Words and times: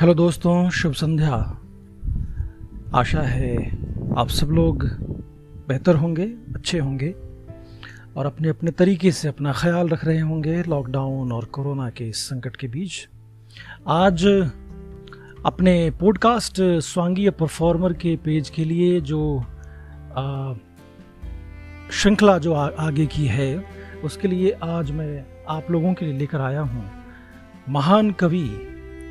Hello 0.00 0.12
दोस्तों 0.14 0.70
शुभ 0.70 0.92
संध्या। 0.92 1.34
आशा 2.94 3.20
है 3.20 3.56
आप 4.18 4.28
सब 4.28 4.48
लोग 4.48 4.84
बेहतर 5.68 5.96
होंगे 5.96 6.24
अच्छे 6.54 6.78
होंगे 6.78 7.08
और 8.16 8.26
अपने 8.26 8.48
अपने 8.48 8.70
तरीके 8.70 9.12
से 9.12 9.28
अपना 9.28 9.52
ख्याल 9.52 9.88
रख 9.88 10.04
रहे 10.04 10.18
होंगे 10.20 10.62
लॉकडाउन 10.62 11.32
और 11.32 11.44
कोरोना 11.44 11.88
के 11.90 12.08
इस 12.08 12.24
संकट 12.24 12.56
के 12.56 12.68
बीच। 12.68 13.08
आज 13.88 14.26
अपने 15.46 15.90
पॉडकास्ट 15.90 16.60
स्वांगीय 16.82 17.30
परफॉर्मर 17.30 17.92
के 17.92 18.16
पेज 18.16 18.50
के 18.50 18.64
लिए 18.64 19.00
जो 19.00 19.40
श्रृंखला 21.92 22.38
जो 22.38 22.54
आ, 22.54 22.68
आगे 22.68 23.06
की 23.06 23.26
है 23.26 23.64
उसके 24.04 24.28
लिए 24.28 24.56
आज 24.62 24.90
मैं 24.90 25.24
आप 25.48 25.70
लोगों 25.70 25.94
के 25.94 26.06
लिए 26.06 26.18
लेकर 26.18 26.40
आया 26.40 26.60
हूँ। 26.60 26.90
महान 27.68 28.10
कवि 28.10 28.48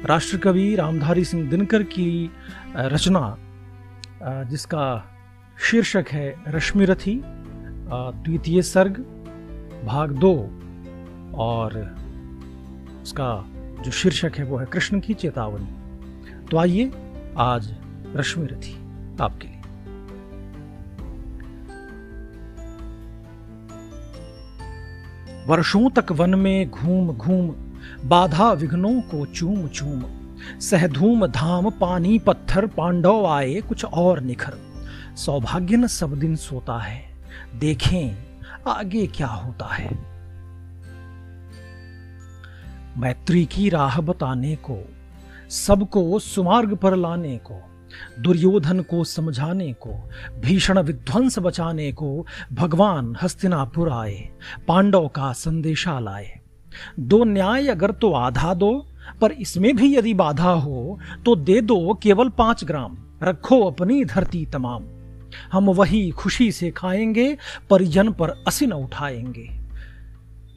राष्ट्रकवि 0.06 0.76
रामधारी 0.76 1.24
सिंह 1.26 1.50
दिनकर 1.50 1.84
की 1.84 2.32
रचना 2.78 3.38
जिसका 4.50 4.84
शीर्षक 5.60 6.06
है 6.12 6.36
रश्मि 6.48 6.86
रथी 6.86 7.22
द्वितीय 7.24 8.62
सर्ग, 8.62 8.98
भाग 9.86 10.12
दो, 10.12 10.34
और 11.38 11.78
उसका 13.04 13.46
जो 13.86 13.92
शीर्षक 13.92 14.38
है 14.38 14.46
वो 14.46 14.58
है 14.58 14.66
कृष्ण 14.66 15.00
की 15.00 15.14
चेतावनी। 15.14 16.46
तो 16.46 16.58
आइए 16.58 16.92
आज 17.38 17.74
रश्मि 18.16 18.46
रथी 18.46 18.74
आपके 19.22 19.48
लिए। 19.48 19.62
वर्षों 25.48 25.90
तक 25.90 26.12
वन 26.12 26.36
में 26.36 26.70
घूम 26.70 27.14
घूम 27.14 27.50
बाधा 28.06 28.52
विघ्नों 28.52 29.02
को 29.02 29.26
चूम 29.26 29.68
चूम। 29.68 30.04
सहधूम 30.60 31.28
धाम 31.28 31.70
पानी 31.70 32.20
पत्थर 32.20 32.68
पांडव 32.68 33.26
आए 33.26 33.62
कुछ 33.62 33.86
और 33.86 34.20
निखर। 34.20 34.54
सौभाग्य 35.16 35.78
न 35.78 35.88
सब 35.88 36.20
दिन 36.20 36.36
सोता 36.36 36.78
है, 36.80 37.10
देखें 37.56 38.16
आगे 38.68 39.08
क्या 39.08 39.28
होता 39.28 39.66
है। 39.66 40.16
मैत्री 42.98 43.46
की 43.46 43.70
राह 43.70 44.02
बताने 44.02 44.56
को, 44.56 44.78
सबको 45.50 46.20
सुमार्ग 46.20 46.76
पर 46.76 46.96
लाने 46.96 47.38
को, 47.38 47.62
दुर्योधन 48.22 48.80
को 48.80 49.04
समझाने 49.04 49.74
को, 49.74 50.10
भीषण 50.40 50.80
विध्वंस 50.80 51.40
बचाने 51.40 51.92
को, 51.92 52.26
भगवान 52.54 53.16
हस्तिनापुर 53.22 53.90
आए, 53.90 54.30
पांडव 54.68 55.08
का 55.08 55.34
संदेशा 55.34 56.00
लाए। 56.00 56.40
दो 57.00 57.24
न्याय 57.24 57.68
अगर 57.68 57.92
तो 57.92 58.14
आधा 58.14 58.54
दो, 58.54 58.88
पर 59.22 59.32
इसमें 59.32 59.76
भी 59.76 59.96
यदि 59.98 60.14
बाधा 60.14 60.52
हो 60.52 61.00
तो 61.26 61.36
दे 61.36 61.62
दो 61.62 62.00
केवल 62.04 62.30
पाँच 62.30 62.64
ग्राम। 62.64 62.98
रखो 63.24 63.62
अपनी 63.62 64.06
धरती 64.06 64.46
तमाम। 64.46 64.84
हम 65.54 65.70
वही 65.70 66.12
खुशी 66.12 66.52
से 66.52 66.72
खाएँगे, 66.72 67.38
परिजन 67.70 68.12
पर 68.12 68.44
असिन 68.48 68.74
उठाएँगे। 68.74 69.50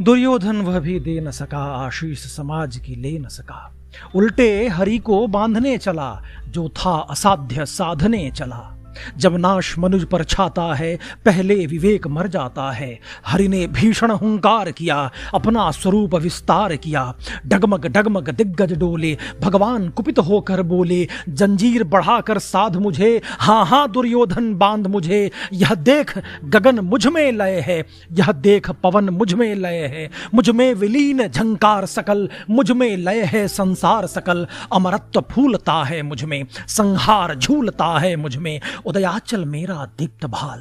दुर्योधन 0.00 0.56
वह 0.56 0.78
भी 0.78 1.00
दे 1.00 1.20
न 1.20 1.30
सका, 1.30 1.58
आशीष 1.58 2.18
समाज 2.18 2.76
की 2.76 2.94
ले 2.94 3.18
न 3.18 3.28
सका। 3.28 3.74
उल्टे 4.14 4.68
हरि 4.68 4.98
को 4.98 5.26
बांधने 5.26 5.78
चला, 5.78 6.22
जो 6.48 6.68
था 6.68 6.96
असाध्य 6.96 7.66
साधने 7.66 8.30
चला। 8.30 8.77
जब 9.18 9.36
नाश 9.36 9.74
मनुज 9.78 10.04
पर 10.04 10.24
छाता 10.24 10.74
है, 10.74 10.96
पहले 11.24 11.54
विवेक 11.66 12.06
मर 12.06 12.26
जाता 12.28 12.70
है। 12.70 12.98
हरि 13.26 13.48
ने 13.48 13.66
भीषण 13.66 14.10
हुंकार 14.10 14.70
किया, 14.70 14.98
अपना 15.34 15.70
स्वरूप 15.70 16.14
विस्तार 16.14 16.76
किया। 16.76 17.14
डगमग 17.46 17.86
डगमग, 17.86 18.28
दिग्गज 18.28 18.72
डोले, 18.72 19.16
भगवान 19.40 19.88
कुपित 19.88 20.18
होकर 20.18 20.62
बोले, 20.62 21.06
जंजीर 21.28 21.84
बढ़ाकर 21.84 22.38
साध 22.38 22.76
मुझे 22.76 23.20
हाँ 23.40 23.64
हाँ 23.66 23.90
दुर्योधन 23.90 24.54
बाँध 24.54 24.86
मुझे। 24.86 25.30
यह 25.52 25.74
देख 25.74 26.12
गगन 26.44 26.78
मुझमें 26.80 27.32
लय 27.32 27.60
है, 27.60 27.82
यह 28.12 28.32
देख 28.32 28.70
पवन 28.70 29.08
मुझमें 29.08 29.54
लय 29.54 29.86
है। 29.86 30.08
मुझमें 30.34 30.72
विलीन 30.74 31.26
झंकार 31.28 31.86
सकल, 31.86 32.28
मुझमें 32.50 32.96
लय 32.96 33.22
है 33.24 33.46
संसार 33.48 34.06
सकल। 34.06 34.46
अमरत्व 34.72 35.20
फूलता 35.30 35.82
है 35.84 36.02
मुझमें, 36.02 36.44
संहार 36.68 37.34
झूलता 37.34 37.86
है 37.98 38.14
मुझमें। 38.16 38.60
उदयाचल 38.88 39.44
मेरा 39.44 39.84
दीप्त 39.98 40.24
भाल, 40.26 40.60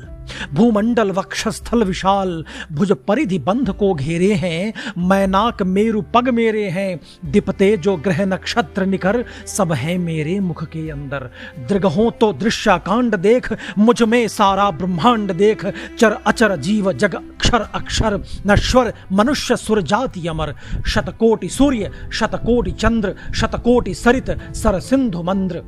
भूमंडल 0.53 1.11
वक्षस्थल 1.11 1.83
विशाल, 1.83 2.43
भुज 2.71 2.91
परिधि 3.07 3.38
बंध 3.39 3.69
को 3.71 3.93
घेरे 3.93 4.33
हैं 4.33 4.73
मैनाक 4.99 5.61
मेरु 5.65 6.01
पग 6.13 6.29
मेरे 6.29 6.67
हैं 6.69 6.99
दिपते 7.31 7.75
जो 7.77 7.95
ग्रह 7.97 8.23
नक्षत्र 8.25 8.85
निकर 8.85 9.23
सब 9.47 9.73
है 9.73 9.97
मेरे 9.97 10.39
मुख 10.39 10.63
के 10.65 10.89
अंदर। 10.89 11.29
दृगहो 11.69 12.09
तो 12.11 12.31
दृश्याकांड 12.35 13.15
देख, 13.17 13.51
मुझमें 13.77 14.27
सारा 14.27 14.69
ब्रह्मांड 14.73 15.31
देख, 15.33 15.65
चर 15.99 16.17
अचर 16.27 16.55
जीव 16.57 16.91
जग 16.94 17.15
अक्षर 17.15 17.61
अक्षर 17.73 18.21
नश्वर 18.47 18.94
मनुष्य 19.11 19.55
सुर 19.57 19.81
जाति 19.83 20.27
अमर। 20.27 20.55
शतकोटि 20.88 21.49
सूर्य, 21.49 21.91
शतकोटि 22.11 22.71
चंद्र, 22.73 23.15
शतकोटि 23.35 23.94
सरित 23.95 24.38
सर 24.55 24.79
सिंधु 24.81 25.23
मंद्र। 25.23 25.63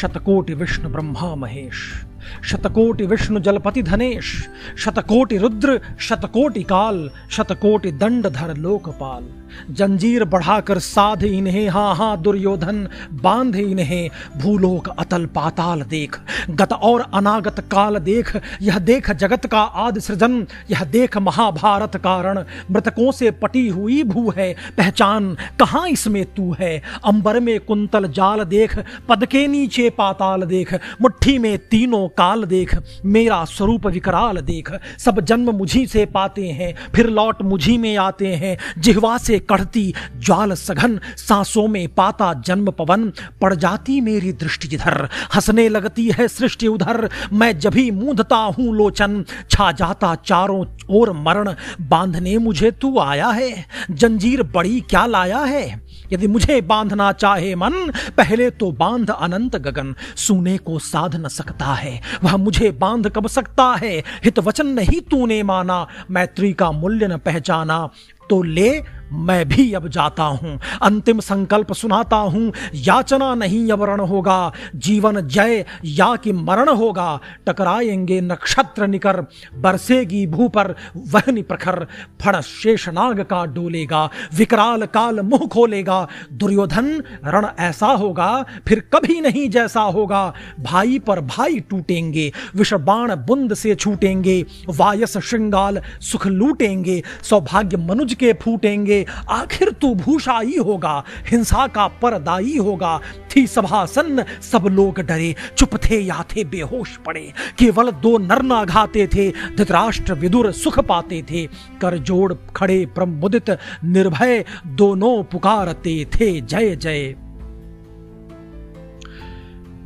शतकोटि 0.00 0.54
विष्णु 0.54 0.88
ब्रह्मा 0.88 1.34
महेश। 1.34 2.04
शतकोटि 2.44 3.06
विष्णु 3.06 3.40
जलपति 3.40 3.82
धनेश, 3.82 4.48
शतकोटि 4.78 5.36
रुद्र, 5.36 5.80
शतकोटि 6.00 6.62
काल, 6.62 7.10
शतकोटि 7.30 7.92
दंड 7.92 8.26
धर 8.26 8.56
लोकपाल। 8.56 9.24
जंजीर 9.70 10.24
बढ़ाकर 10.24 10.78
साध 10.78 11.22
इन्हें, 11.22 11.68
हा 11.68 11.92
हा, 11.92 12.16
दुर्योधन, 12.16 12.88
बाँध 13.12 13.56
इन्हें, 13.56 14.10
भूलोक 14.36 14.88
अतल 14.88 15.26
पाताल 15.26 15.82
देख। 15.82 16.20
गत 16.50 16.72
और 16.72 17.10
अनागत 17.14 17.60
काल 17.60 17.98
देख, 17.98 18.36
यह 18.62 18.78
देख 18.78 19.10
जगत 19.10 19.46
का 19.46 19.60
आदि 19.60 20.00
सृजन, 20.00 20.46
यह 20.70 20.84
देख 20.84 21.16
महाभारत 21.16 21.96
कारण। 21.96 22.44
मृतकों 22.70 23.12
से 23.12 23.30
पटी 23.30 23.68
हुई 23.68 24.02
भू 24.02 24.32
है, 24.36 24.56
पहचान 24.78 25.34
कहाँ 25.34 25.88
इसमें 25.88 26.24
तू 26.24 26.56
है? 26.60 26.82
अंबर 27.04 27.40
में 27.40 27.60
कुंतल 27.60 28.08
जाल 28.08 28.44
देख 28.44 28.78
पद 29.08 29.26
के 29.26 29.46
नीचे 29.46 29.90
पाताल 29.90 30.42
देख, 30.42 30.74
मुट्ठी 30.74 31.38
में 31.38 31.58
तीनों 31.58 32.08
काल 32.18 32.44
देख, 32.44 32.74
मेरा 33.04 33.44
स्वरूप 33.44 33.86
विकराल 33.86 34.40
देख। 34.40 34.70
सब 34.98 35.20
जन्म 35.20 35.50
मुझी 35.50 35.86
से 35.86 36.04
पाते 36.06 36.46
हैं, 36.48 36.74
फिर 36.94 37.06
लौट 37.06 37.42
मुझी 37.42 37.76
में 37.78 37.96
आते 37.96 38.34
हैं। 38.34 38.56
जिहवा 38.78 39.16
से 39.18 39.38
कढ़ती 39.38 39.94
ज्वाल 40.18 40.52
सघन, 40.52 40.98
सांसों 41.16 41.66
में 41.68 41.88
पाता 41.88 42.32
जन्म 42.46 42.70
पवन। 42.70 43.12
पड़ 43.40 43.54
जाती 43.54 44.00
मेरी 44.00 44.32
दृष्टि 44.32 44.68
जिधर, 44.68 45.08
हंसने 45.34 45.68
लगती 45.68 46.10
है 46.10 46.28
सृष्टि 46.28 46.66
उधर। 46.66 47.08
मैं 47.32 47.58
जभी 47.58 47.90
मूंधता 47.90 48.36
हूँ 48.36 48.74
लोचन, 48.74 49.24
छा 49.50 49.72
जाता 49.72 50.14
चारों 50.14 50.64
ओर 50.90 51.12
मरण। 51.12 51.54
बांधने 51.80 52.38
मुझे 52.38 52.70
तू 52.70 52.98
आया 52.98 53.28
है, 53.28 53.66
जंजीर 53.90 54.42
बड़ी 54.42 54.80
क्या 54.80 55.06
लाया 55.06 55.38
है? 55.38 55.86
यदि 56.12 56.26
मुझे 56.26 56.60
बांधना 56.60 57.12
चाहे 57.12 57.54
मन, 57.54 57.72
पहले 58.16 58.50
तो 58.50 58.70
बाँध 58.72 59.10
अनंत 59.10 59.56
गगन। 59.56 59.94
सुने 60.16 60.56
को 60.58 60.78
साध 60.78 61.16
न 61.16 61.28
सकता 61.28 61.64
है 61.64 62.00
वह 62.22 62.36
मुझे 62.36 62.70
बाँध 62.70 63.08
कब 63.08 63.26
सकता 63.26 63.74
है? 63.74 63.98
हित 64.24 64.38
वचन 64.38 64.66
नहीं 64.66 65.00
तूने 65.00 65.42
माना। 65.42 65.86
मैत्री 66.10 66.52
का 66.52 66.72
मूल्य 66.72 67.08
न 67.08 67.18
पहचाना। 67.18 67.88
तो 68.30 68.42
ले 68.42 68.82
मैं 69.12 69.48
भी 69.48 69.72
अब 69.72 69.88
जाता 69.88 70.22
हूँ। 70.22 70.60
अंतिम 70.82 71.20
संकल्प 71.20 71.72
सुनाता 71.72 72.16
हूँ। 72.16 72.52
याचना 72.74 73.34
नहीं 73.34 73.70
अब 73.72 73.82
रण 73.82 74.00
होगा। 74.00 74.52
जीवन 74.76 75.20
जय 75.20 75.64
या 75.84 76.16
कि 76.16 76.32
मरण 76.32 76.68
होगा। 76.68 77.20
टकराएँगे 77.46 78.20
नक्षत्र 78.20 78.86
निकर। 78.86 79.20
बरसेगी 79.54 80.26
भू 80.26 80.48
पर 80.48 80.74
वहनी 80.96 81.42
प्रखर। 81.42 81.86
फण 82.20 82.40
शेषनाग 82.40 83.20
का 83.20 83.44
डोलेगा। 83.46 84.10
विकराल 84.34 84.86
काल 84.86 85.20
मुँह 85.20 85.46
खोलेगा। 85.46 86.08
दुर्योधन, 86.32 87.02
रण 87.24 87.46
ऐसा 87.58 87.86
होगा, 87.86 88.44
फिर 88.68 88.80
कभी 88.94 89.20
नहीं 89.20 89.48
जैसा 89.50 89.80
होगा। 89.80 90.32
भाई 90.60 90.98
पर 90.98 91.20
भाई 91.20 91.60
टूटेंगे। 91.60 92.32
विषबाण 92.56 93.14
बुंद 93.14 93.54
से 93.54 93.74
छूटेंगे। 93.74 94.44
वायस 94.68 95.18
श्रृंगाल 95.18 95.82
सुख 96.00 96.26
लूटेंगे। 96.26 97.02
सौभाग्य 97.22 97.76
मनुज 97.76 98.14
के 98.14 98.32
फूटेंगे। 98.32 98.95
होंगे 98.96 99.34
आखिर 99.42 99.70
तू 99.70 99.94
भूषाई 99.94 100.56
होगा, 100.56 101.04
हिंसा 101.28 101.66
का 101.66 101.86
परदाई 102.02 102.56
होगा। 102.56 103.00
थी 103.36 103.46
सभासन 103.46 104.24
सब 104.42 104.66
लोग 104.66 105.00
डरे, 105.00 105.34
चुप 105.58 105.76
थे 105.76 106.00
या 106.00 106.24
थे 106.30 106.44
बेहोश 106.44 106.96
पड़े। 106.96 107.32
केवल 107.58 107.90
दो 107.90 108.16
नरना 108.18 108.64
घाते 108.64 109.06
थे, 109.06 109.30
धृतराष्ट्र 109.56 110.14
विदुर 110.14 110.50
सुख 110.52 110.78
पाते 110.78 111.22
थे। 111.30 111.46
कर 111.80 111.98
जोड़ 111.98 112.34
खड़े 112.56 112.86
प्रमुदित, 112.86 113.50
निर्भय 113.84 114.44
दोनों 114.66 115.22
पुकारते 115.22 116.04
थे। 116.04 116.40
जय 116.40 116.76
जय। 116.76 117.25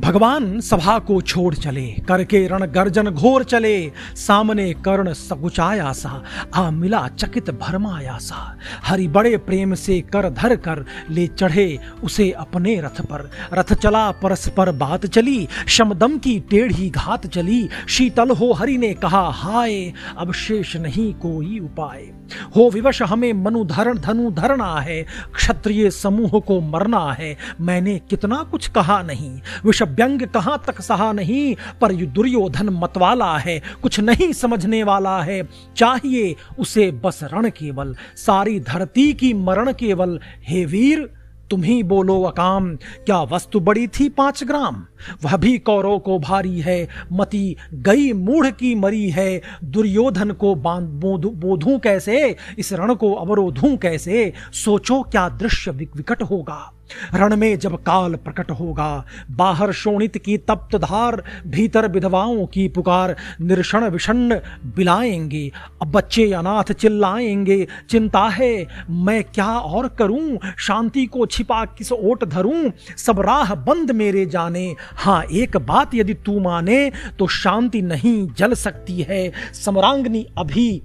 भगवान 0.00 0.60
सभा 0.60 0.98
को 0.98 1.20
छोड़ 1.20 1.54
चले, 1.54 1.86
करके 2.08 2.46
रण 2.46 2.66
गर्जन 2.66 3.10
घोर 3.10 3.44
चले, 3.44 3.92
सामने 4.16 4.72
कर्ण 4.72 5.12
सकुचाया 5.12 5.92
सा 5.92 6.22
आ 6.54 6.70
मिला 6.70 7.08
चकित 7.08 7.50
भरमाया 7.50 8.18
सा 8.18 8.58
हरि 8.84 9.08
बड़े 9.08 9.36
प्रेम 9.36 9.74
से 9.74 10.00
कर 10.00 10.30
धर 10.30 10.56
कर 10.56 10.84
ले 11.10 11.26
चढ़े 11.26 11.78
उसे 12.04 12.30
अपने 12.30 12.80
रथ 12.80 13.00
पर। 13.00 13.30
रथ 13.52 13.74
चला 13.74 14.10
परस्पर 14.10 14.72
बात 14.72 15.06
चली, 15.06 15.48
शमदम 15.68 16.18
की 16.18 16.38
टेढ़ी 16.40 16.90
घात 16.90 17.26
चली। 17.26 17.68
शीतल 17.88 18.30
हो 18.30 18.52
हरि 18.52 18.78
ने 18.78 18.94
कहा, 18.94 19.30
हाय, 19.30 19.92
अब 20.18 20.32
शेष 20.32 20.76
नहीं 20.76 21.14
कोई 21.14 21.58
उपाय। 21.58 22.12
हो 22.56 22.70
विवश 22.70 23.02
हमें 23.02 23.32
मनु 23.32 23.64
धरण 23.64 23.98
धनु 23.98 24.30
धरना 24.30 24.80
है, 24.80 25.02
क्षत्रिय 25.34 25.90
समूह 25.90 26.40
को 26.40 26.60
मरना 26.60 27.12
है। 27.12 27.36
मैंने 27.60 27.98
कितना 28.10 28.42
कुछ 28.42 28.68
कहा 28.68 29.02
नहीं। 29.02 29.40
विष 29.64 29.82
व्यंग 29.90 30.22
कहाँ 30.22 30.62
तक 30.66 30.80
सहा 30.80 31.12
नहीं, 31.12 31.54
पर 31.80 31.92
दुर्योधन 31.92 32.68
मतवाला 32.68 33.36
है, 33.38 33.60
कुछ 33.82 34.00
नहीं 34.00 34.32
समझने 34.32 34.82
वाला 34.82 35.20
है। 35.22 35.42
चाहिए 35.76 36.34
उसे 36.58 36.90
बस 37.04 37.20
रण 37.24 37.48
केवल, 37.50 37.94
सारी 38.16 38.60
धरती 38.60 39.12
की 39.12 39.32
मरण 39.34 39.72
केवल। 39.72 40.20
हे 40.42 40.64
वीर, 40.64 41.08
तुम 41.50 41.62
ही 41.62 41.82
बोलो 41.82 42.22
अकाम, 42.22 42.74
क्या 42.76 43.22
वस्तु 43.22 43.60
बड़ी 43.60 43.86
थी 43.88 44.08
पाँच 44.08 44.42
ग्राम? 44.44 44.84
वह 45.24 45.36
भी 45.36 45.56
कौरव 45.58 45.98
को 45.98 46.18
भारी 46.18 46.60
है, 46.60 46.88
मती 47.12 47.56
गई 47.74 48.12
मूढ़ 48.12 48.50
की 48.50 48.74
मरी 48.74 49.08
है। 49.10 49.40
दुर्योधन 49.64 50.30
को 50.30 50.54
बोधू 50.54 51.78
कैसे? 51.78 52.36
इस 52.58 52.72
रण 52.72 52.94
को 52.94 53.12
अवरोधू 53.14 53.76
कैसे? 53.76 54.32
सोचो 54.54 55.02
क्या 55.02 55.28
दृश्य 55.28 55.70
विकट 55.70 56.22
होगा। 56.22 56.72
रण 57.14 57.36
में 57.36 57.58
जब 57.58 57.76
काल 57.76 58.14
प्रकट 58.14 58.50
होगा, 58.50 59.04
बाहर 59.30 59.72
शोणित 59.72 60.18
की 60.18 60.36
तप्त 60.38 60.76
धार, 60.76 61.22
भीतर 61.46 61.88
विधवाओं 61.88 62.46
की 62.46 62.68
पुकार 62.68 63.16
निर्षण 63.40 63.84
विषण 63.84 64.34
बिलाएँगे, 64.76 65.50
अब 65.82 65.90
बच्चे 65.90 66.32
अनाथ 66.32 66.72
चिल्लाएँगे, 66.72 67.66
चिंता 67.90 68.22
है, 68.28 68.66
मैं 68.90 69.22
क्या 69.24 69.46
और 69.46 69.88
करूँ? 69.88 70.38
शांति 70.58 71.06
को 71.06 71.26
छिपा 71.26 71.64
किस 71.64 71.92
ओट 71.92 72.24
धरूं? 72.24 72.70
सब 72.96 73.20
राह 73.20 73.54
बंद 73.54 73.90
मेरे 73.90 74.26
जाने। 74.26 74.76
हाँ 74.96 75.22
एक 75.32 75.56
बात 75.56 75.94
यदि 75.94 76.14
तू 76.14 76.38
माने 76.40 76.92
तो 77.18 77.26
शांति 77.26 77.82
नहीं 77.82 78.28
जल 78.38 78.54
सकती 78.54 79.00
है, 79.02 79.32
समरांगनी 79.54 80.26
अभी 80.38 80.82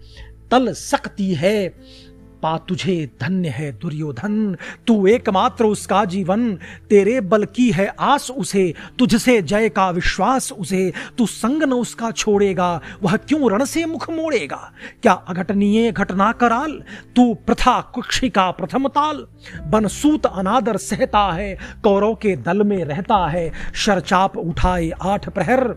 तल 0.52 0.74
सकती 0.74 1.34
है। 1.34 1.68
पा 2.46 2.58
तुझे, 2.58 3.12
धन्य 3.22 3.50
है 3.50 3.72
दुर्योधन। 3.72 4.58
तू 4.88 5.08
एकमात्र 5.08 5.66
उसका 5.66 6.06
जीवन। 6.06 6.56
तेरे 6.90 7.22
बल 7.22 7.46
की 7.46 7.72
है 7.72 7.88
आस 8.00 8.32
उसे, 8.32 8.74
तुझसे 9.00 9.42
जय 9.42 9.70
का 9.70 9.90
विश्वास 9.90 10.52
उसे। 10.52 10.94
तू 11.18 11.26
संग 11.26 11.64
न 11.64 11.74
उसका 11.74 12.12
छोड़ेगा, 12.12 12.82
वह 13.04 13.18
क्यों 13.18 13.52
रण 13.52 13.66
से 13.66 13.86
मुख 13.86 14.10
मोड़ेगा? 14.10 14.72
क्या 15.04 15.14
अघटनीय 15.14 15.92
घटना 15.92 16.32
कराल? 16.32 16.84
तू 17.16 17.34
प्रथा 17.34 17.82
कुक्षी 17.82 18.30
का 18.30 18.52
प्रथम 18.52 18.88
ताल। 18.88 19.28
बनसूत 19.68 20.26
अनादर 20.26 20.78
सहता 20.78 21.32
है, 21.32 21.58
कौरव 21.84 22.16
के 22.16 22.36
दल 22.36 22.64
में 22.64 22.86
रहता 22.86 23.28
है। 23.28 23.52
शरचाप 23.76 24.38
उठाए 24.38 24.90
आठ 25.02 25.30
प्रहर। 25.30 25.68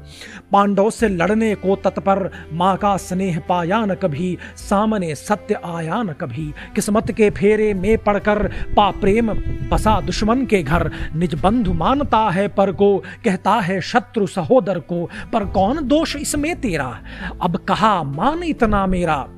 पांडव 0.53 0.91
से 0.91 1.09
लड़ने 1.09 1.55
को 1.55 1.77
तत्पर, 1.77 2.49
माँ 2.53 2.77
का 2.77 2.97
स्नेह 2.97 3.43
पाया 3.49 3.85
न 3.85 3.95
कभी, 3.95 4.39
सामने 4.57 5.15
सत्य 5.15 5.61
आया 5.65 6.03
न 6.03 6.13
कभी। 6.13 6.55
किस्मत 6.75 7.13
के 7.13 7.31
फेरे 7.31 7.75
में 7.75 7.99
पड़कर 7.99 8.49
पा 8.77 8.91
प्रेम 8.91 9.33
बसा 9.71 10.01
दुश्मन 10.01 10.47
के 10.47 10.63
घर। 10.63 10.91
निज 11.17 11.35
बंधु 11.35 11.73
मानता 11.73 12.31
है 12.31 12.49
पर 12.49 12.73
को, 12.73 12.99
कहता 13.25 13.51
है 13.51 13.81
शत्रु 13.81 14.27
सहोदर 14.27 14.79
को, 14.79 15.11
पर 15.33 15.45
कौन 15.45 15.89
दोष 15.89 16.17
इसमें 16.17 16.61
तेरा? 16.61 17.01
अब 17.43 17.57
कहा, 17.57 18.03
मान 18.03 18.43
इतना 18.43 18.87
मेरा। 18.87 19.29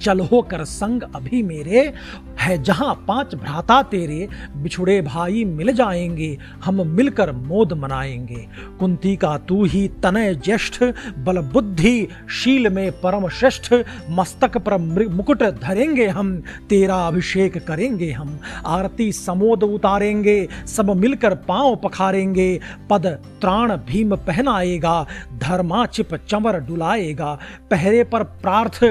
चल 0.00 0.20
होकर 0.20 0.64
संग 0.64 1.02
अभी 1.14 1.42
मेरे 1.42 1.94
है, 2.42 2.62
जहाँ 2.62 2.94
पाँच 3.08 3.34
भ्राता 3.34 3.82
तेरे 3.82 4.28
बिछुड़े 4.56 5.00
भाई 5.02 5.44
मिल 5.44 5.72
जाएँगे, 5.72 6.36
हम 6.64 6.86
मिलकर 6.86 7.32
मोद 7.32 7.72
मनाएँगे। 7.72 8.46
कुंती 8.78 9.14
का 9.16 9.36
तू 9.38 9.64
ही 9.64 9.86
तनय 10.02 10.34
ज्येष्ठ 10.34 10.82
बल 11.18 11.40
बुद्धि 11.52 12.08
शील 12.30 12.68
में 12.68 12.90
परम 12.92 13.28
श्रेष्ठ, 13.28 13.72
मस्तक 14.10 14.58
पर 14.58 14.76
मुकुट 15.10 15.42
धरेंगे 15.60 16.06
हम, 16.06 16.36
तेरा 16.68 16.96
अभिषेक 17.06 17.58
करेंगे 17.66 18.10
हम। 18.12 18.38
आरती 18.66 19.10
समोद 19.12 19.62
उतारेंगे, 19.62 20.48
सब 20.66 20.90
मिलकर 20.90 21.34
पाँव 21.34 21.76
पखारेंगे, 21.76 22.60
पद 22.90 23.06
त्राण 23.40 23.76
भीम 23.86 24.16
पहनाएगा 24.16 25.06
धर्मा 25.38 25.84
चिप 25.86 26.14
चमर 26.28 26.58
डुलाएगा। 26.60 27.38
पहरे 27.70 28.02
पर 28.04 28.22
प्रार्थ, 28.22 28.84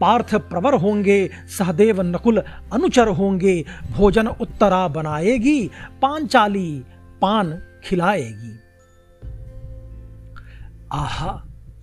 पार्थ 0.00 0.34
प्रवर 0.34 0.74
होंगे, 0.74 1.18
सहदेव 1.48 2.02
नकुल 2.02 2.42
अनुचर 2.98 3.08
होंगे, 3.08 3.64
भोजन 3.92 4.26
उत्तरा 4.26 4.88
बनाएगी 4.88 5.70
पांचाली 6.02 6.84
पान 7.22 7.62
खिलाएगी। 7.84 8.58
आहा, 10.92 11.32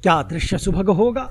क्या 0.04 0.24
दृश्य 0.24 0.57
सुभग 0.57 0.89
होगा? 0.89 1.30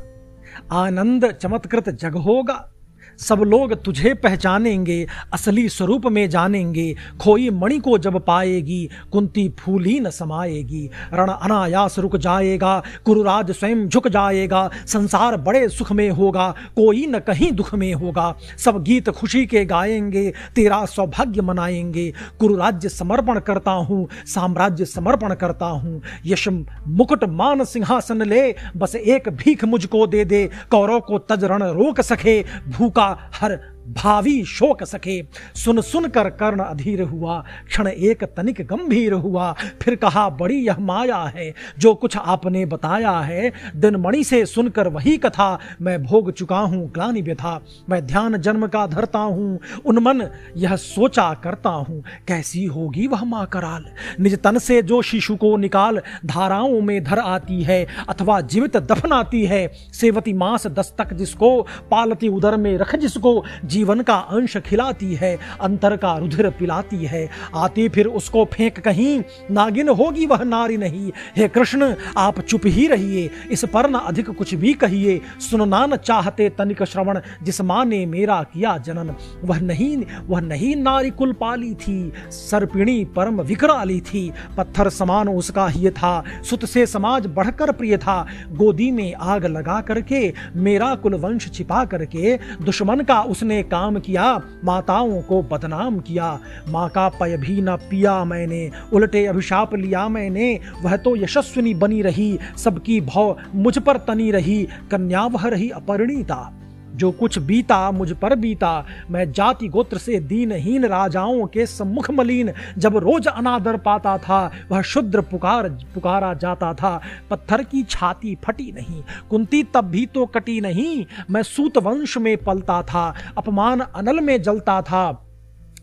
आनंद 0.73 1.27
चमत्कृत 1.33 1.89
जग 1.89 2.17
होगा। 2.17 2.72
सब 3.19 3.39
लोग 3.39 3.83
तुझे 3.83 4.15
पहचानेंगे, 4.15 5.07
असली 5.33 5.69
स्वरूप 5.69 6.07
में 6.07 6.31
जानेंगे। 6.31 6.97
खोई 7.21 7.51
मणि 7.51 7.79
को 7.79 7.99
जब 7.99 8.25
पाएगी, 8.25 8.89
कुंती 9.13 9.49
फूली 9.59 10.01
न 10.01 10.11
समाएगी। 10.11 10.91
रण 11.13 11.31
अनायास 11.31 11.99
रुक 11.99 12.17
जाएगा, 12.17 12.83
कुरुराज 13.05 13.51
स्वयं 13.51 13.89
झुक 13.89 14.09
जाएगा। 14.09 14.71
संसार 14.87 15.37
बड़े 15.37 15.69
सुख 15.69 15.93
में 15.93 16.11
होगा, 16.11 16.55
कोई 16.77 17.07
न 17.07 17.19
कहीं 17.19 17.53
दुख 17.53 17.75
में 17.75 17.95
होगा। 17.95 18.35
सब 18.59 18.83
गीत 18.83 19.11
खुशी 19.11 19.47
के 19.47 19.65
गाएँगे, 19.65 20.33
तेरा 20.55 20.85
सौभाग्य 20.85 21.43
मनाएँगे। 21.43 22.13
कुरुराज्य 22.39 22.89
समर्पण 22.89 23.41
करता 23.41 23.71
हूँ, 23.71 24.09
साम्राज्य 24.27 24.85
समर्पण 24.85 25.35
करता 25.35 25.67
हूँ। 25.67 26.03
यश 26.27 26.49
मुकुट 26.89 27.25
मान 27.25 27.65
सिंहासन 27.65 28.23
ले, 28.23 28.55
बस 28.77 28.95
एक 28.95 29.29
भीख 29.29 29.65
मुझको 29.65 30.07
दे 30.07 30.25
दे। 30.25 30.51
कौरव 30.71 31.01
को 31.01 31.19
तज 31.19 31.45
रण 31.45 31.63
रोक 31.63 32.01
सके, 32.01 32.43
भूखा 32.43 33.02
का 33.03 33.31
हर 33.35 33.59
भावी 33.89 34.45
शोक 34.45 34.83
सके 34.85 35.23
सुन 35.55 35.81
सुन 35.81 36.09
कर 36.09 36.31
कर्ण 36.31 36.61
अधीर 36.61 37.03
हुआ। 37.03 37.45
क्षण 37.69 37.87
एक 37.87 38.25
तनिक 38.25 38.61
गंभीर 38.61 39.13
हुआ। 39.13 39.55
फिर 39.83 39.95
कहा, 39.95 40.29
बड़ी 40.29 40.67
यह 40.67 40.79
माया 40.79 41.17
है, 41.17 41.55
जो 41.79 41.95
कुछ 41.95 42.17
आपने 42.17 42.67
बताया 42.67 43.11
है। 43.11 43.53
दिनमणि 43.77 44.25
से 44.25 44.47
सुनकर 44.47 44.89
वही 44.89 45.17
कथा। 45.17 45.59
मैं 45.83 46.03
भोग 46.03 46.33
चुका 46.33 46.59
हूँ, 46.59 46.93
ग्लानि 46.93 47.23
व्यथा। 47.23 47.61
मैं 47.91 48.07
ध्यान 48.07 48.37
जन्म 48.37 48.67
का 48.67 48.87
धरता 48.87 49.19
हूँ। 49.19 49.59
उनमन 49.87 50.29
यह 50.57 50.77
सोचा 50.77 51.35
करता 51.35 51.71
हूँ। 51.71 52.05
कैसी 52.29 52.65
होगी 52.65 53.07
वह 53.07 53.25
माँ 53.25 53.47
कराल? 53.47 53.85
निज 54.21 54.39
तन 54.43 54.59
से 54.59 54.83
जो 54.83 55.03
शिशु 55.03 55.37
को 55.37 55.57
निकाल, 55.57 56.01
धाराओं 56.27 56.81
में 56.81 57.05
धर 57.05 57.19
आती 57.19 57.63
है, 57.63 57.87
अथवा 58.09 58.41
जीवित 58.41 58.77
दफनाती 58.77 59.47
है। 59.47 59.73
सेवती 59.93 60.33
मास 60.33 60.67
दस्तक 60.67 61.13
जिसको, 61.13 61.63
पालती 61.91 62.29
उदर 62.29 62.57
में 62.57 62.79
रख 62.79 62.97
जिसको 62.97 63.45
जीवन 63.73 64.01
का 64.01 64.15
अंश 64.15 64.57
खिलाती 64.57 65.15
है, 65.15 65.37
अंतर 65.61 65.97
का 65.97 66.17
रुधिर 66.17 66.51
पिलाती 66.51 67.05
है। 67.05 67.29
आती 67.57 67.89
फिर 67.89 68.07
उसको 68.07 68.45
फेंक 68.45 68.81
कहीं, 68.81 69.23
नागिन 69.51 69.89
होगी 69.91 70.27
वह 70.27 70.43
नारी 70.45 70.77
नहीं। 70.77 71.11
हे 71.37 71.49
कृष्ण, 71.49 71.95
आप 72.17 72.41
चुप 72.41 72.67
ही 72.67 72.87
रहिए, 72.87 73.31
इस 73.51 73.65
पर 73.65 73.91
न 73.91 73.95
अधिक 73.95 74.31
कुछ 74.31 74.55
भी 74.55 74.73
कहिए। 74.75 75.21
सुनना 75.41 75.85
न 75.87 75.97
चाहते 75.97 76.49
तनिक 76.49 76.83
श्रवण, 76.83 77.21
जिस 77.43 77.61
माँ 77.61 77.85
ने 77.85 78.05
मेरा 78.07 78.43
किया 78.43 78.77
जनन। 78.79 79.15
वह 79.45 79.61
नहीं 79.61 79.97
वह 80.27 80.41
नहीं 80.41 80.75
नारी 80.77 81.11
कुल 81.11 81.33
पाली 81.33 81.75
थी, 81.75 82.13
सर्पिणी 82.31 83.05
परम 83.17 83.41
विकराली 83.43 84.01
थी। 84.01 84.23
पत्थर 84.57 84.89
समान 84.91 85.29
उसका 85.29 85.67
ही 85.69 85.91
था, 85.91 86.23
सुत 86.51 86.65
से 86.65 86.87
समाज 86.87 87.27
बढ़कर 87.27 87.73
प्रिय 87.73 87.97
था। 87.97 88.27
गोदी 88.53 88.91
में 88.91 89.15
आग 89.15 89.47
लगा 89.47 89.81
करके, 89.81 90.33
मेरा 90.57 90.95
कुल 90.95 91.15
वंश 91.15 91.51
छिपा 91.53 91.85
करके, 91.85 92.37
दुश्मन 92.63 93.01
का 93.01 93.21
उसने 93.23 93.62
काम 93.63 93.99
किया, 93.99 94.41
माताओं 94.65 95.23
को 95.23 95.43
बदनाम 95.43 95.99
किया। 95.99 96.41
माँ 96.69 96.89
का 96.89 97.09
पय 97.09 97.37
भी 97.37 97.63
न 97.63 97.77
पिया 97.77 98.25
मैंने, 98.25 98.71
उल्टे 98.93 99.27
अभिशाप 99.27 99.75
लिया 99.75 100.09
मैंने, 100.09 100.61
वह 100.83 100.97
तो 100.97 101.17
यशस्विनी 101.17 101.75
बनी 101.75 102.03
रही, 102.03 102.39
सबकी 102.57 103.01
भव 103.01 103.37
मुझ 103.55 103.79
पर 103.79 103.97
तनी 103.97 104.31
रही, 104.31 104.69
कन्या 104.91 105.25
वह 105.25 105.49
रही 105.49 105.71
अपरिणीता। 105.71 106.59
जो 107.03 107.11
कुछ 107.13 107.39
बीता, 107.41 107.91
मुझ 107.91 108.13
पर 108.13 108.35
बीता। 108.37 108.73
मैं 109.11 109.31
जाति 109.33 109.69
गोत्र 109.69 109.99
से 109.99 110.19
दीनहीन 110.23 110.85
राजाओं 110.87 111.47
के 111.47 111.67
सम्मुख 111.69 112.11
मलिन। 112.11 112.53
जब 112.79 112.97
रोज 112.99 113.27
अनादर 113.29 113.77
पाता 113.79 114.17
था, 114.19 114.41
वह 114.71 114.83
शुद्र 114.85 115.21
पुकार, 115.23 115.69
पुकारा 115.95 116.33
जाता 116.35 116.73
था। 116.75 117.01
पत्थर 117.31 117.63
की 117.65 117.83
छाती 117.85 118.35
फटी 118.45 118.71
नहीं, 118.73 119.03
कुंती 119.31 119.63
तब 119.65 119.85
भी 119.87 120.07
तो 120.07 120.27
कटी 120.29 120.61
नहीं। 120.61 121.05
मैं 121.31 121.43
सूत 121.45 121.79
वंश 121.79 122.17
में 122.19 122.37
पलता 122.37 122.83
था, 122.85 123.15
अपमान 123.39 123.81
अनल 123.81 124.21
में 124.21 124.41
जलता 124.43 124.81
था। 124.83 125.29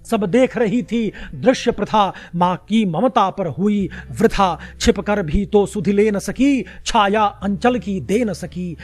सब 0.05 0.25
देख 0.25 0.57
रही 0.57 0.81
थी 0.83 1.11
दृश्य 1.35 1.71
प्रथा, 1.71 2.13
माँ 2.35 2.55
की 2.69 2.83
ममता 2.85 3.29
पर 3.29 3.47
हुई 3.49 3.89
वृथा। 4.19 4.57
छिप 4.79 4.99
कर 4.99 5.21
भी 5.23 5.45
तो 5.45 5.65
सुधि 5.65 5.93
ले 5.93 6.09
न 6.11 6.19
सकी, 6.19 6.65
छाया 6.85 7.23
अंचल 7.43 7.79
की 7.79 7.99
दे 8.01 8.23
न 8.23 8.33
सकी। 8.33 8.75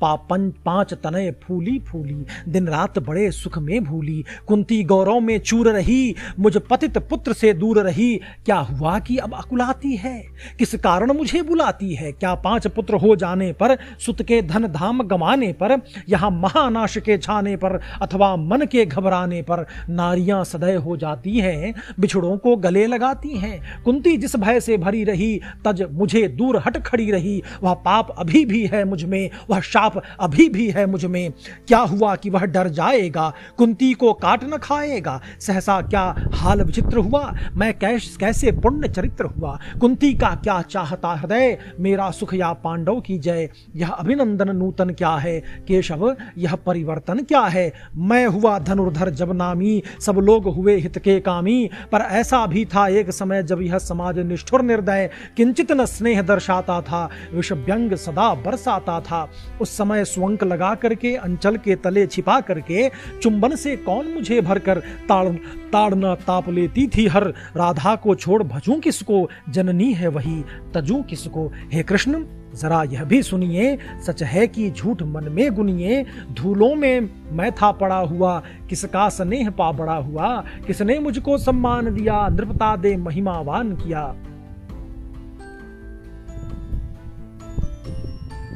पापन 0.00 0.52
पाँच 0.64 0.94
तनय 0.94 1.30
फूली 1.42 1.78
फूली, 1.78 2.24
दिन 2.48 2.68
रात 2.68 2.98
बड़े 2.98 3.30
सुख 3.30 3.58
में 3.58 3.84
भूली। 3.84 4.24
कुंती 4.46 4.82
गौरव 4.84 5.20
में 5.20 5.38
चूर 5.38 5.70
रही, 5.70 6.14
मुझ 6.40 6.56
पतित 6.70 6.98
पुत्र 6.98 7.32
से 7.32 7.52
दूर 7.52 7.80
रही। 7.80 8.20
क्या 8.44 8.56
हुआ 8.56 8.98
कि 8.98 9.16
अब 9.16 9.34
अकुलाती 9.34 9.96
है? 9.96 10.22
किस 10.58 10.74
कारण 10.74 11.12
मुझे 11.12 11.42
बुलाती 11.42 11.94
है? 11.94 12.12
क्या 12.12 12.34
पाँच 12.34 12.66
पुत्र 12.66 12.94
हो 12.94 13.16
जाने 13.16 13.52
पर, 13.52 13.76
सुत 13.98 14.22
के 14.22 14.42
धन 14.42 14.66
धाम 14.66 15.02
गमाने 15.02 15.52
पर, 15.52 15.80
यहाँ 16.08 16.30
महानाश 16.30 16.98
के 16.98 17.18
छाने 17.18 17.56
पर, 17.56 17.80
अथवा 18.02 18.36
मन 18.36 18.66
के 18.66 18.84
घबराने 18.86 19.42
पर 19.42 19.66
नारियाँ 19.88 20.44
सदै 20.44 20.74
हो 20.74 20.96
जाती 20.96 21.38
हैं, 21.38 21.74
बिछड़ों 22.00 22.36
को 22.38 22.56
गले 22.56 22.86
लगाती 22.86 23.36
हैं। 23.36 23.82
कुंती 23.84 24.16
जिस 24.16 24.36
भय 24.36 24.60
से 24.60 24.76
भरी 24.76 25.04
रही, 25.04 25.40
तज 25.64 25.82
मुझे 25.92 26.28
दूर 26.28 26.62
हट 26.66 26.76
खड़ी 26.76 27.10
रही। 27.10 27.42
वह 27.62 27.74
पाप 27.74 28.14
अभी 28.18 28.44
भी 28.44 28.66
है 28.66 28.84
मुझमें, 28.84 29.30
वह 29.50 29.60
शाप 29.60 29.87
पाप 29.88 30.02
अभी 30.20 30.48
भी 30.48 30.70
है 30.70 30.86
मुझमें। 30.86 31.32
क्या 31.68 31.78
हुआ 31.78 32.16
कि 32.16 32.30
वह 32.30 32.40
डर 32.40 32.68
जाएगा? 32.68 33.32
कुंती 33.56 33.92
को 33.92 34.12
काट 34.12 34.44
न 34.44 34.56
खाएगा। 34.56 35.20
सहसा 35.40 35.82
क्या 35.82 36.16
हाल 36.34 36.62
विचित्र 36.62 36.98
हुआ? 36.98 37.32
मैं 37.54 37.78
कैस 37.78 38.16
कैसे 38.20 38.52
पुण्य 38.52 38.88
चरित्र 38.88 39.24
हुआ? 39.24 39.58
कुंती 39.80 40.14
का 40.14 40.28
क्या 40.28 40.62
चाहता 40.62 41.08
हृदय? 41.08 41.58
मेरा 41.80 42.10
सुख 42.10 42.34
या 42.34 42.52
पांडव 42.52 43.00
की 43.00 43.18
जय? 43.18 43.50
यह 43.76 43.88
अभिनंदन 43.88 44.56
नूतन 44.56 44.90
क्या 44.90 45.10
है? 45.10 45.40
केशव, 45.68 46.16
यह 46.38 46.54
परिवर्तन 46.54 47.18
क्या 47.18 47.40
है? 47.40 47.72
मैं 47.96 48.26
हुआ 48.26 48.58
धनुर्धर 48.58 49.10
जब 49.10 49.32
नामी 49.32 49.82
सब 50.00 50.12
लोग 50.12 50.44
हुए 50.44 50.76
हित 50.76 50.98
के 50.98 51.20
कामी। 51.20 51.70
पर 51.92 51.98
ऐसा 51.98 52.46
भी 52.46 52.64
था 52.64 52.88
एक 52.88 53.10
समय 53.10 53.42
जब 53.42 53.62
यह 53.62 53.78
समाज 53.78 54.18
निष्ठुर 54.18 54.62
निर्दय, 54.62 55.10
किंचित 55.36 55.72
न 55.72 55.84
स्नेह 55.84 56.22
दर्शाता 56.22 56.80
था 56.80 57.10
विष 57.34 57.52
व्यंग 57.52 57.94
सदा 57.94 58.34
बरसाता 58.34 59.00
था। 59.00 59.28
उस 59.60 59.76
समय 59.78 60.04
स्वंक 60.04 60.44
लगा 60.44 60.74
करके, 60.74 61.14
अंचल 61.16 61.56
के 61.56 61.76
तले 61.76 62.06
छिपा 62.06 62.40
करके, 62.40 62.88
चुंबन 63.22 63.56
से 63.56 63.76
कौन 63.76 64.06
मुझे 64.06 64.40
भरकर 64.40 64.78
ताड़ 65.08 65.28
ताड़ना 65.72 66.14
ताप 66.14 66.48
लेती 66.48 66.86
थी 66.86 67.06
हर। 67.06 67.24
राधा 67.56 67.94
को 67.96 68.14
छोड़ 68.14 68.42
भजू 68.42 68.80
किसको? 68.80 69.28
जननी 69.48 69.92
है 69.92 70.08
वही, 70.08 70.42
तजू 70.74 71.02
किसको? 71.02 71.52
हे 71.72 71.82
कृष्ण, 71.82 72.24
जरा 72.54 72.82
यह 72.82 73.04
भी 73.04 73.22
सुनिए, 73.22 73.78
सच 74.06 74.22
है 74.22 74.46
कि 74.46 74.70
झूठ 74.70 75.02
मन 75.02 75.28
में 75.30 75.50
गुनिए, 75.54 76.04
धूलों 76.32 76.74
में 76.74 77.10
मैं 77.32 77.50
था 77.52 77.70
पड़ा 77.72 77.96
हुआ, 77.96 78.42
किसका 78.68 79.08
स्नेह 79.08 79.50
पा 79.50 79.70
बड़ा 79.72 79.96
हुआ, 79.96 80.44
किसने 80.66 80.98
मुझको 80.98 81.38
सम्मान 81.38 81.94
दिया, 81.94 82.28
नृपता 82.28 82.74
दे 82.76 82.96
महिमावान 82.96 83.74
किया। 83.76 84.14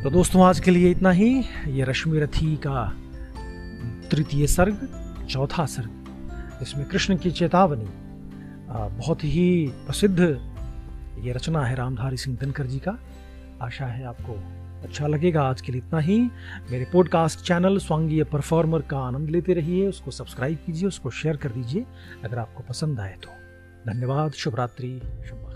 तो 0.03 0.11
दोस्तों, 0.11 0.45
आज 0.45 0.61
के 0.61 0.71
लिए 0.71 0.91
इतना 0.91 1.11
ही। 1.11 1.45
ये 1.69 1.85
रश्मि 1.85 2.19
रथी 2.21 2.57
का 2.67 2.97
तृतीय 4.11 4.47
सर्ग, 4.47 4.89
चौथा 5.31 5.67
सर्ग। 5.67 5.91
इसमें 6.63 6.87
कृष्ण 6.87 7.17
की 7.17 7.31
चेतावनी। 7.31 7.89
बहुत 8.97 9.25
ही 9.25 9.67
प्रसिद्ध 9.87 10.21
ये 11.19 11.33
रचना 11.33 11.65
है 11.65 11.75
रामधारी 11.75 12.17
सिंह 12.17 12.37
दिनकर 12.41 12.67
जी 12.67 12.79
का। 12.79 12.99
आशा 13.63 13.87
है 13.87 14.05
आपको 14.05 14.33
अच्छा 14.83 15.07
लगेगा। 15.07 15.43
आज 15.43 15.61
के 15.61 15.73
लिए 15.73 15.81
इतना 15.81 16.01
ही। 16.01 16.21
मेरे 16.71 16.87
पॉडकास्ट 16.93 17.41
चैनल 17.41 17.79
स्वांगीय 17.79 18.25
परफॉर्मर 18.25 18.83
का 18.83 18.99
आनंद 18.99 19.31
लेते 19.31 19.55
रहिए। 19.55 19.89
उसको 19.89 20.11
सब्सक्राइब 20.11 20.59
कीजिए, 20.67 20.89
उसको 20.89 21.11
शेयर 21.11 21.37
कर 21.37 21.49
दीजिए। 21.49 21.87
अगर 22.25 22.39
आपको 22.39 22.65
पसंद 22.69 23.01
आए 23.01 23.17
तो। 23.23 23.29
धन्यवाद, 23.93 24.33
शुभरात्रि, 24.33 25.01
शुभ 25.29 25.49